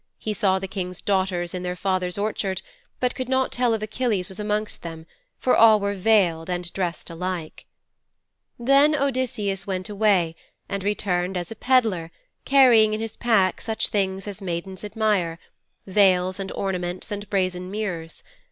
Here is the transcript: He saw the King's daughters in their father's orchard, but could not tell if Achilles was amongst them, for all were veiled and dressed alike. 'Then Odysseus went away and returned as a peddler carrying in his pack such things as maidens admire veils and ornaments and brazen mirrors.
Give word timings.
He 0.17 0.33
saw 0.33 0.57
the 0.57 0.67
King's 0.67 0.99
daughters 0.99 1.53
in 1.53 1.61
their 1.61 1.75
father's 1.75 2.17
orchard, 2.17 2.63
but 2.99 3.13
could 3.13 3.29
not 3.29 3.51
tell 3.51 3.75
if 3.75 3.83
Achilles 3.83 4.29
was 4.29 4.39
amongst 4.39 4.81
them, 4.81 5.05
for 5.37 5.55
all 5.55 5.79
were 5.79 5.93
veiled 5.93 6.49
and 6.49 6.73
dressed 6.73 7.11
alike. 7.11 7.65
'Then 8.57 8.95
Odysseus 8.95 9.67
went 9.67 9.89
away 9.89 10.35
and 10.67 10.83
returned 10.83 11.37
as 11.37 11.51
a 11.51 11.55
peddler 11.55 12.09
carrying 12.45 12.95
in 12.95 12.99
his 12.99 13.15
pack 13.15 13.61
such 13.61 13.89
things 13.89 14.27
as 14.27 14.41
maidens 14.41 14.83
admire 14.83 15.37
veils 15.85 16.39
and 16.39 16.51
ornaments 16.53 17.11
and 17.11 17.29
brazen 17.29 17.69
mirrors. 17.69 18.23